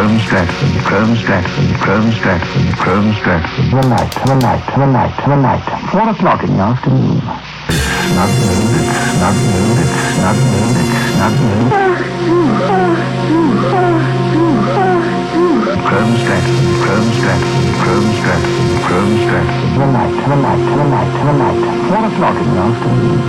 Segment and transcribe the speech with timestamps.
[0.00, 3.68] Chrome Stratford, Chrome Stratford, Chrome Stratford, Chrome Stratford.
[3.68, 5.60] The night, the night, the night, the night.
[5.92, 7.20] Four o'clock in the afternoon.
[7.68, 11.68] It's not noon, it's not noon, it's not noon, it's not noon.
[15.84, 19.68] Chrome Stratford, Chrome Stratford, Chrome Stratford, Chrome Stratford.
[19.76, 21.60] The night, the night, the night, the night.
[21.92, 23.20] Four o'clock in the afternoon.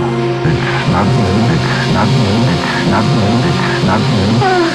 [0.48, 4.72] It's not noon, it's not noon, it's not noon, it's not noon.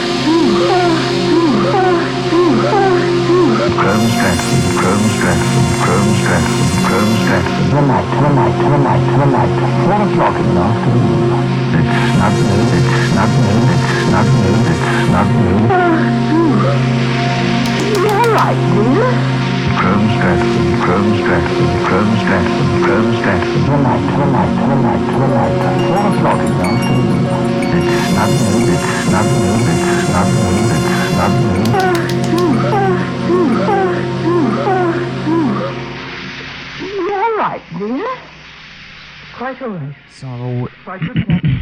[40.10, 41.62] So, Quite good.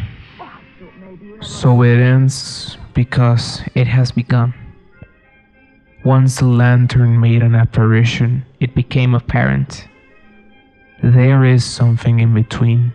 [1.45, 4.53] so it ends because it has begun.
[6.03, 9.87] Once the lantern made an apparition, it became apparent.
[11.03, 12.93] There is something in between.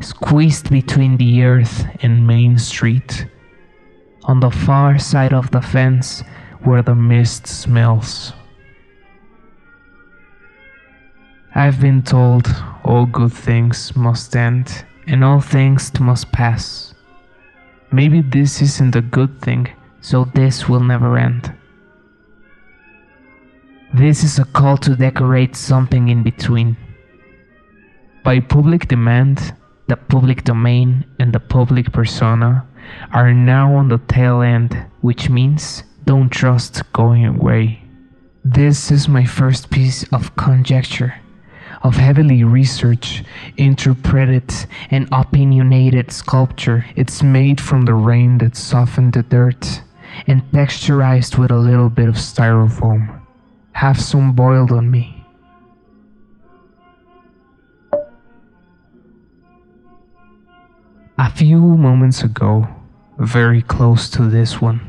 [0.00, 3.26] Squeezed between the earth and Main Street,
[4.24, 6.22] on the far side of the fence
[6.62, 8.32] where the mist smells.
[11.54, 12.48] I've been told
[12.84, 16.93] all good things must end and all things must pass.
[17.94, 19.68] Maybe this isn't a good thing,
[20.00, 21.54] so this will never end.
[23.94, 26.76] This is a call to decorate something in between.
[28.24, 29.54] By public demand,
[29.86, 32.66] the public domain and the public persona
[33.12, 37.80] are now on the tail end, which means don't trust going away.
[38.44, 41.14] This is my first piece of conjecture,
[41.84, 43.24] of heavily researched,
[43.58, 44.50] interpreted,
[44.90, 46.86] and opinionated sculpture.
[46.96, 49.82] It's made from the rain that softened the dirt
[50.26, 53.20] and texturized with a little bit of styrofoam.
[53.72, 55.26] Have some boiled on me.
[61.18, 62.66] A few moments ago,
[63.18, 64.80] very close to this one,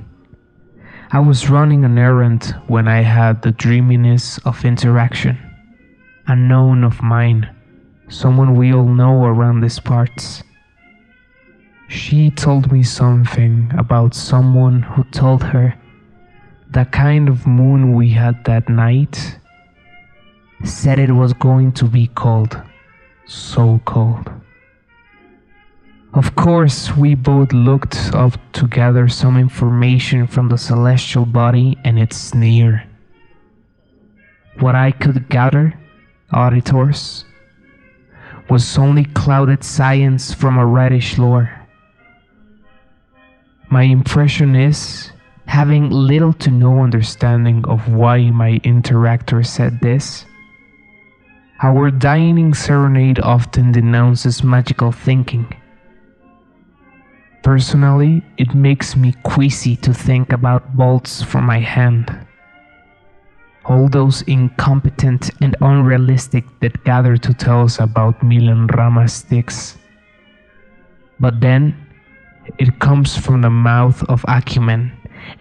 [1.12, 5.45] I was running an errand when I had the dreaminess of interaction.
[6.28, 7.48] A known of mine,
[8.10, 10.44] someone we all know around these parts.
[11.88, 15.76] She told me something about someone who told her
[16.72, 19.38] the kind of moon we had that night
[20.64, 22.60] said it was going to be cold,
[23.28, 24.32] so cold.
[26.16, 32.00] Of course, we both looked up to gather some information from the celestial body, and
[32.00, 32.84] it's near.
[34.60, 35.78] What I could gather,
[36.32, 37.26] auditors,
[38.50, 41.50] was only clouded science from a reddish lore.
[43.70, 45.12] My impression is,
[45.48, 50.26] having little to no understanding of why my interactor said this,
[51.64, 55.48] our dining serenade often denounces magical thinking.
[57.44, 62.25] Personally, it makes me queasy to think about bolts for my hand.
[63.68, 69.78] All those incompetent and unrealistic that gather to tell us about Milan Rama sticks.
[71.20, 71.76] But then,
[72.60, 74.92] it comes from the mouth of acumen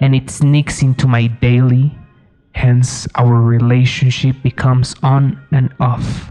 [0.00, 1.96] and it sneaks into my daily,
[2.52, 6.30] hence, our relationship becomes on and off.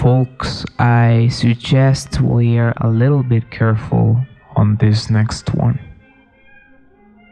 [0.00, 4.24] Folks, I suggest we are a little bit careful
[4.62, 5.76] on this next one.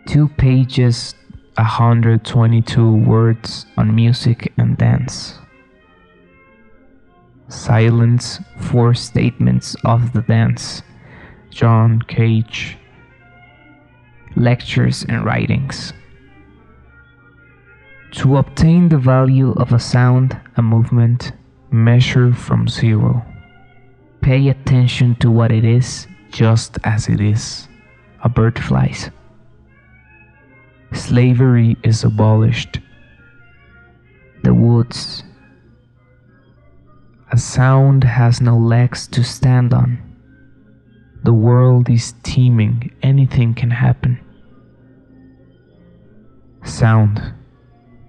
[0.08, 1.14] Two pages,
[1.54, 5.38] 122 words on music and dance.
[7.46, 10.82] Silence, four statements of the dance.
[11.50, 12.76] John Cage.
[14.34, 15.92] Lectures and writings.
[18.18, 21.30] To obtain the value of a sound, a movement,
[21.70, 23.24] measure from zero.
[24.20, 27.68] Pay attention to what it is just as it is.
[28.22, 29.10] A bird flies.
[30.92, 32.80] Slavery is abolished.
[34.42, 35.22] The woods.
[37.32, 39.98] A sound has no legs to stand on.
[41.22, 44.18] The world is teeming, anything can happen.
[46.64, 47.34] Sound,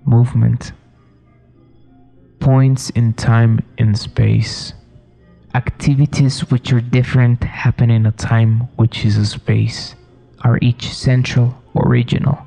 [0.06, 0.72] movement,
[2.40, 4.74] points in time and space,
[5.54, 9.96] activities which are different happen in a time which is a space,
[10.42, 12.38] are each central, original.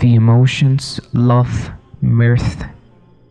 [0.00, 1.70] The emotions, love,
[2.00, 2.64] mirth,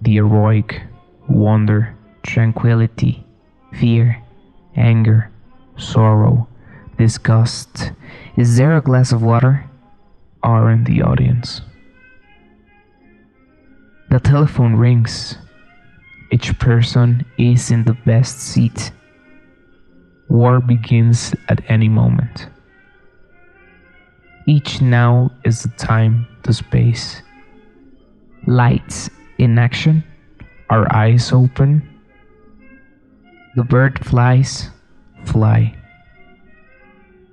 [0.02, 0.84] the heroic,
[1.28, 3.26] wonder, tranquility,
[3.74, 4.22] fear,
[4.76, 5.32] anger,
[5.78, 6.48] sorrow,
[6.98, 7.92] disgust.
[8.38, 9.66] Is there a glass of water?
[10.44, 11.62] Are in the audience.
[14.10, 15.38] The telephone rings.
[16.32, 18.94] Each person is in the best seat.
[20.30, 22.48] War begins at any moment.
[24.48, 27.22] Each now is the time, the space.
[28.48, 30.06] Lights in action,
[30.70, 31.88] our eyes open.
[33.58, 34.70] The bird flies,
[35.26, 35.76] fly.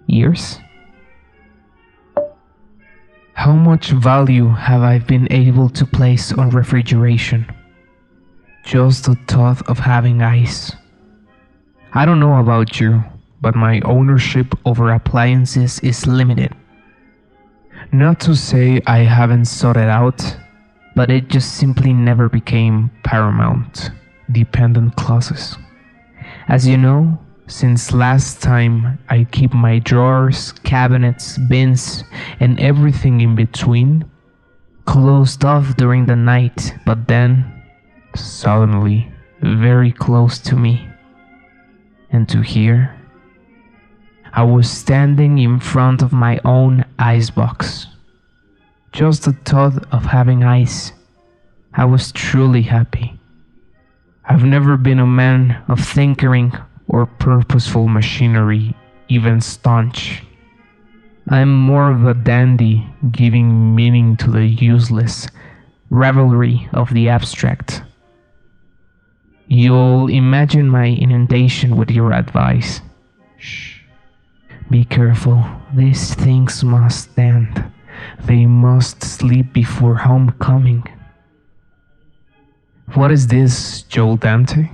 [0.08, 0.58] Ears?
[3.34, 7.46] How much value have I been able to place on refrigeration?
[8.68, 10.76] Just the thought of having ice.
[11.94, 13.02] I don't know about you,
[13.40, 16.52] but my ownership over appliances is limited.
[17.92, 20.20] Not to say I haven't sought it out,
[20.94, 23.90] but it just simply never became paramount.
[24.32, 25.56] Dependent clauses.
[26.48, 32.04] As you know, since last time, I keep my drawers, cabinets, bins,
[32.38, 34.04] and everything in between
[34.84, 37.57] closed off during the night, but then,
[38.16, 40.88] suddenly, very close to me.
[42.10, 42.98] And to here,
[44.32, 47.86] I was standing in front of my own icebox.
[48.92, 50.92] Just the thought of having ice,
[51.74, 53.18] I was truly happy.
[54.24, 56.52] I've never been a man of tinkering
[56.88, 58.74] or purposeful machinery,
[59.08, 60.22] even staunch.
[61.28, 65.28] I'm more of a dandy, giving meaning to the useless,
[65.90, 67.82] revelry of the abstract.
[69.48, 72.80] You'll imagine my inundation with your advice.
[73.38, 73.80] Shh.
[74.70, 77.72] Be careful, these things must stand.
[78.24, 80.84] They must sleep before homecoming.
[82.94, 84.68] What is this, Joel Dante?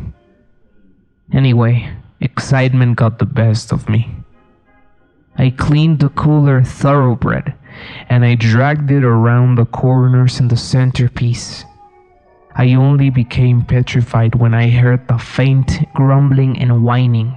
[1.32, 1.90] Anyway,
[2.24, 4.08] Excitement got the best of me.
[5.36, 7.52] I cleaned the cooler thoroughbred
[8.08, 11.66] and I dragged it around the corners and the centerpiece.
[12.56, 17.36] I only became petrified when I heard the faint grumbling and whining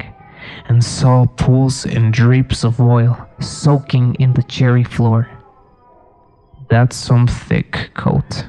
[0.68, 5.28] and saw pools and drips of oil soaking in the cherry floor.
[6.70, 8.46] That's some thick coat.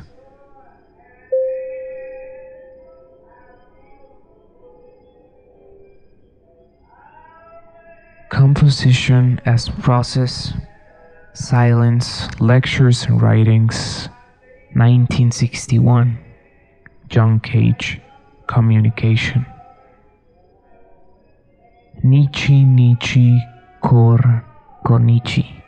[8.29, 10.53] Composition as process,
[11.33, 14.09] silence, lectures and writings,
[14.75, 16.28] 1961.
[17.09, 18.01] John Cage,
[18.47, 19.47] Communication.
[22.03, 23.43] Nichi Nichi
[23.81, 24.45] Kor
[24.85, 25.63] Konichi.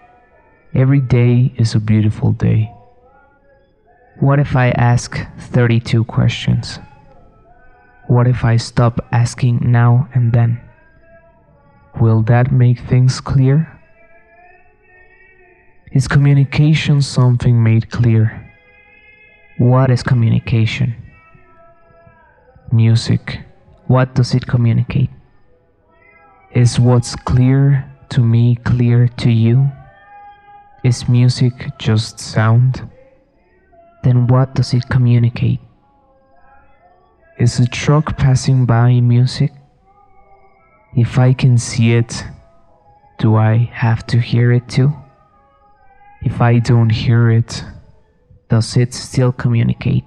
[0.74, 2.70] Every day is a beautiful day.
[4.18, 6.78] What if I ask 32 questions?
[8.06, 10.60] What if I stop asking now and then?
[12.00, 13.80] Will that make things clear?
[15.92, 18.52] Is communication something made clear?
[19.56, 20.94] What is communication?
[22.72, 23.40] Music.
[23.88, 25.10] What does it communicate?
[26.52, 29.68] Is what's clear to me clear to you?
[30.84, 32.88] Is music just sound?
[34.04, 35.58] Then what does it communicate?
[37.40, 39.52] Is a truck passing by music?
[40.94, 42.24] If I can see it,
[43.18, 44.92] do I have to hear it too?
[46.22, 47.64] If I don't hear it,
[48.48, 50.04] does it still communicate?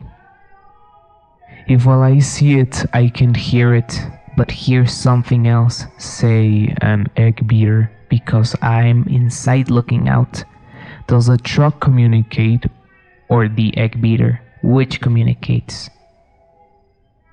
[1.68, 4.00] If while I see it, I can hear it,
[4.38, 10.44] but hear something else, say an egg beater, because I'm inside looking out,
[11.08, 12.66] does the truck communicate
[13.30, 14.42] or the egg beater?
[14.64, 15.90] Which communicates?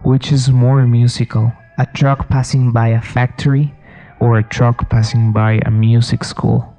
[0.02, 1.52] Which is more musical?
[1.80, 3.72] a truck passing by a factory
[4.18, 6.76] or a truck passing by a music school?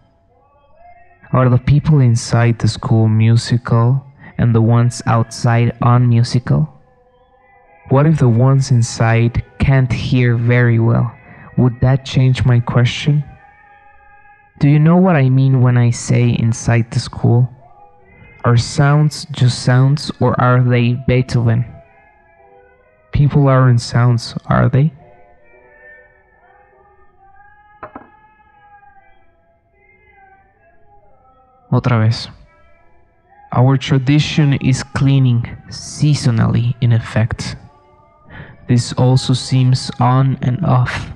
[1.34, 4.06] Are the people inside the school musical
[4.38, 6.81] and the ones outside unmusical?
[7.92, 11.12] What if the ones inside can't hear very well?
[11.58, 13.22] Would that change my question?
[14.62, 17.50] Do you know what I mean when I say inside the school?
[18.46, 21.66] Are sounds just sounds or are they Beethoven?
[23.12, 24.94] People aren't sounds, are they?
[31.70, 32.30] Otra vez.
[33.52, 37.58] Our tradition is cleaning seasonally in effect.
[38.72, 41.12] This also seems on and off.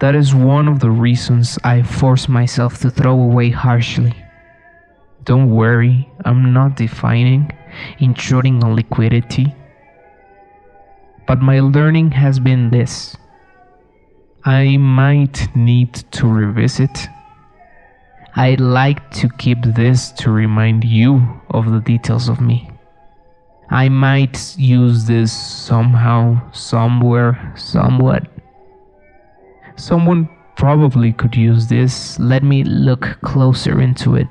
[0.00, 4.16] That is one of the reasons I force myself to throw away harshly.
[5.22, 7.52] Don't worry, I'm not defining,
[8.00, 9.54] intruding on liquidity.
[11.28, 13.16] But my learning has been this
[14.44, 17.06] I might need to revisit.
[18.34, 22.68] I'd like to keep this to remind you of the details of me.
[23.70, 28.26] I might use this somehow, somewhere, somewhat.
[29.76, 32.18] Someone probably could use this.
[32.18, 34.26] Let me look closer into it.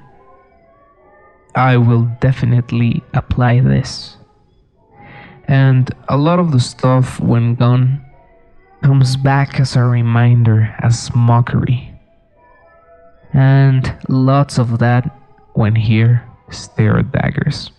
[1.55, 4.17] I will definitely apply this.
[5.48, 8.05] And a lot of the stuff, when gone,
[8.84, 11.98] comes back as a reminder, as mockery.
[13.34, 15.17] And lots of that,
[15.53, 17.72] when here, stare daggers.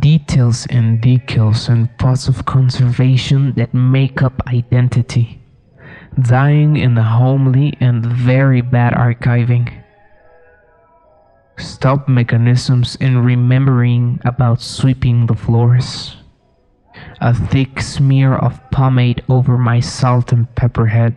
[0.00, 5.40] Details and decals and parts of conservation that make up identity.
[6.20, 9.84] Dying in the homely and very bad archiving
[11.60, 16.16] stop mechanisms in remembering about sweeping the floors.
[17.20, 21.16] A thick smear of pomade over my salt and pepper head,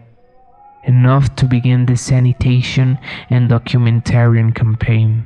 [0.84, 2.98] enough to begin the sanitation
[3.30, 5.26] and documentarian campaign.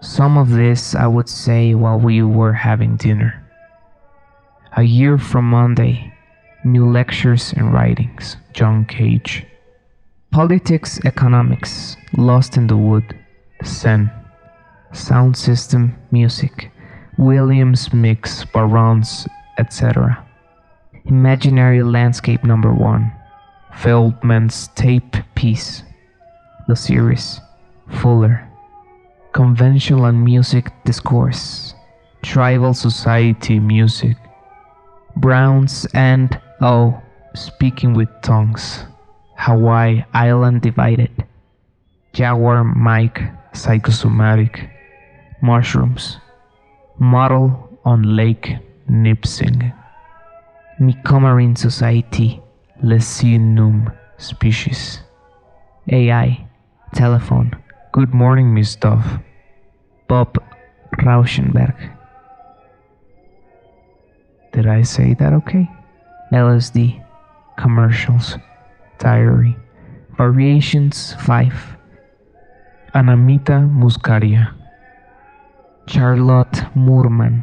[0.00, 3.44] Some of this I would say while we were having dinner.
[4.76, 6.14] A year from Monday,
[6.64, 9.44] New Lectures and Writings, John Cage.
[10.30, 13.18] Politics, Economics, Lost in the Wood,
[13.64, 14.08] Zen,
[14.92, 16.70] Sound System, Music,
[17.16, 19.26] Williams Mix, Barons,
[19.58, 20.24] etc.
[21.06, 23.12] Imaginary Landscape Number 1,
[23.74, 25.82] Feldman's Tape Piece,
[26.68, 27.40] The Series,
[27.88, 28.47] Fuller,
[29.32, 31.74] Conventional and Music Discourse,
[32.22, 34.16] Tribal Society Music,
[35.16, 37.00] Browns and Oh,
[37.34, 38.84] speaking with tongues.
[39.36, 41.24] Hawaii Island Divided.
[42.12, 44.68] Jaguar Mike Psychosomatic.
[45.40, 46.18] Mushrooms.
[46.98, 48.56] Model on Lake
[48.90, 49.72] Nipsing.
[50.80, 52.42] Micomarine Society.
[52.82, 55.00] Leccinum species.
[55.88, 56.46] AI.
[56.94, 57.54] Telephone.
[57.90, 59.18] Good morning, Miss Dove.
[60.08, 60.36] Bob
[60.98, 61.74] Rauschenberg.
[64.52, 65.66] Did I say that okay?
[66.30, 67.02] LSD,
[67.56, 68.36] commercials,
[68.98, 69.56] diary,
[70.18, 71.54] variations 5,
[72.94, 74.52] Amanita Muscaria,
[75.86, 77.42] Charlotte Moorman,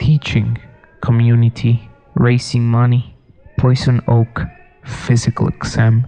[0.00, 0.58] teaching,
[1.00, 3.16] community, raising money,
[3.58, 4.42] poison oak,
[4.84, 6.04] physical exam,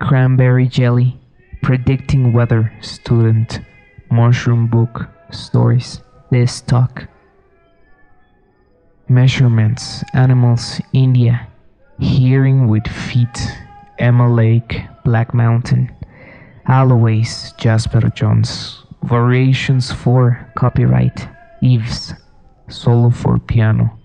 [0.00, 1.18] cranberry jelly,
[1.62, 3.60] predicting weather, student,
[4.10, 6.00] mushroom book, stories,
[6.30, 7.08] this talk.
[9.08, 11.46] Measurements, animals, India,
[12.00, 13.56] hearing with feet,
[13.98, 15.90] Emma Lake, Black Mountain,
[16.66, 21.28] Alloways, Jasper Johns, variations for copyright,
[21.62, 22.12] Eves,
[22.68, 23.98] solo for piano,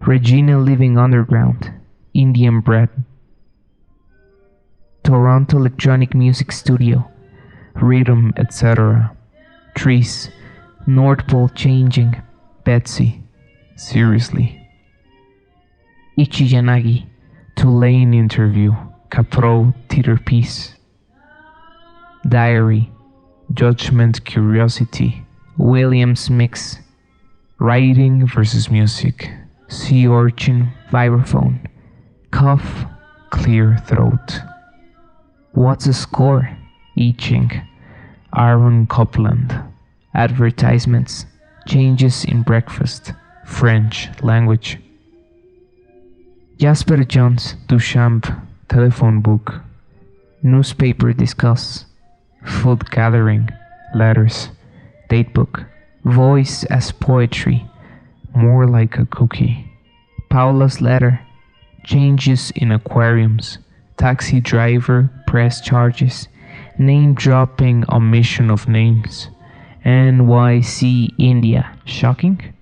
[0.00, 1.72] Regina living underground,
[2.12, 2.90] Indian bread,
[5.04, 7.06] Toronto Electronic Music Studio,
[7.74, 9.14] Rhythm, etc.
[9.74, 10.30] Trees,
[10.86, 12.16] North Pole changing,
[12.64, 13.22] Betsy,
[13.76, 14.66] Seriously.
[16.18, 17.06] Ichiyanagi,
[17.54, 18.72] Tulane interview,
[19.10, 20.74] Kaprow theater piece.
[22.26, 22.90] Diary,
[23.52, 25.22] Judgment Curiosity,
[25.58, 26.78] Williams mix.
[27.60, 29.30] Writing versus music,
[29.68, 31.66] Sea urchin, vibraphone,
[32.30, 32.86] cough,
[33.30, 34.40] clear throat.
[35.54, 36.50] What's a score?
[36.98, 37.48] I Ching,
[38.36, 39.54] Aaron Copland.
[40.12, 41.26] Advertisements,
[41.68, 43.12] changes in breakfast.
[43.46, 44.80] French language.
[46.58, 48.26] Jasper Johns Duchamp
[48.68, 49.60] telephone book.
[50.42, 51.84] Newspaper discuss.
[52.44, 53.48] Food gathering.
[53.94, 54.48] Letters.
[55.08, 55.64] Datebook.
[56.04, 57.64] Voice as poetry.
[58.34, 59.70] More like a cookie.
[60.30, 61.20] Paula's letter.
[61.84, 63.58] Changes in aquariums.
[63.96, 66.28] Taxi driver press charges.
[66.78, 69.28] Name dropping omission of names.
[69.84, 71.76] NYC India.
[71.84, 72.54] Shocking?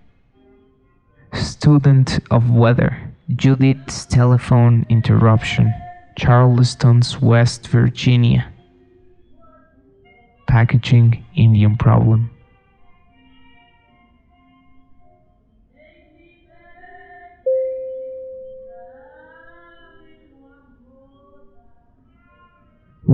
[1.33, 3.13] Student of weather.
[3.35, 5.73] Judith's telephone interruption.
[6.19, 8.53] Charleston's West Virginia.
[10.47, 12.31] Packaging Indian problem.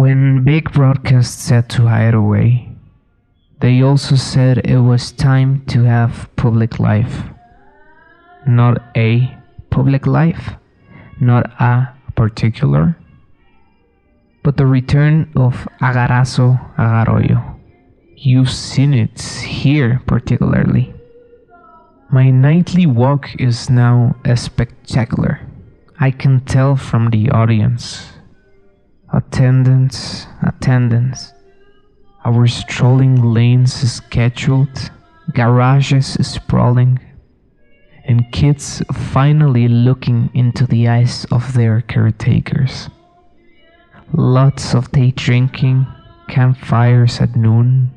[0.09, 2.73] When Big Broadcast said to hide away,
[3.61, 7.25] They also said it was time to have public life.
[8.47, 9.37] Not a
[9.69, 10.55] public life,
[11.21, 12.97] not a particular,
[14.43, 17.61] but the return of Agarazo Agaroyo.
[18.17, 20.95] You've seen it here particularly.
[22.09, 25.41] My nightly walk is now a spectacular.
[26.01, 28.18] I can tell from the audience.
[29.13, 31.33] Attendance, attendance.
[32.25, 34.91] Our strolling lanes scheduled,
[35.33, 37.01] garages sprawling,
[38.05, 42.91] and kids finally looking into the eyes of their caretakers.
[44.13, 45.87] Lots of day drinking,
[46.29, 47.91] campfires at noon.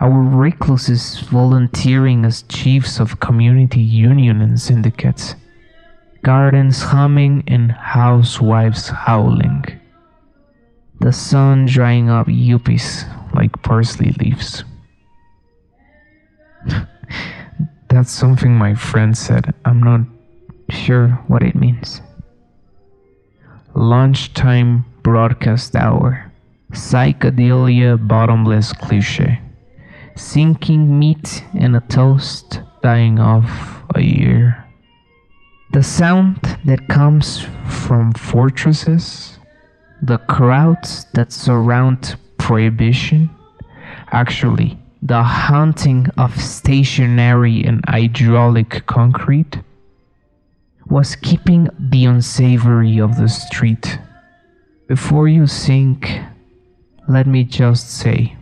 [0.00, 5.34] Our recluses volunteering as chiefs of community union and syndicates.
[6.24, 9.71] Gardens humming and housewives howling.
[11.02, 13.04] The sun drying up yuppies
[13.34, 14.62] like parsley leaves.
[17.88, 19.52] That's something my friend said.
[19.64, 20.02] I'm not
[20.70, 22.00] sure what it means.
[23.74, 26.30] Lunchtime broadcast hour.
[26.70, 29.40] Psychedelia bottomless cliche.
[30.14, 34.64] Sinking meat and a toast dying off a year.
[35.72, 39.38] The sound that comes from fortresses,
[40.02, 43.30] the crowds that surround prohibition,
[44.10, 49.58] actually the haunting of stationary and hydraulic concrete
[50.88, 53.98] was keeping the unsavory of the street.
[54.88, 56.20] Before you sink,
[57.08, 58.36] let me just say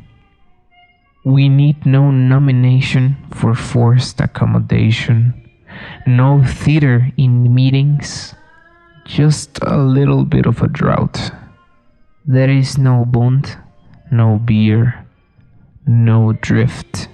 [1.25, 5.51] we need no nomination for forced accommodation,
[6.07, 8.35] no theater in meetings,
[9.05, 11.31] just a little bit of a drought.
[12.33, 13.59] There is no bond,
[14.13, 15.05] no beer
[15.91, 17.09] no drift.